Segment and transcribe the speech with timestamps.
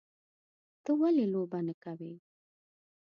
[0.83, 2.13] _ته ولې لوبه نه کوې؟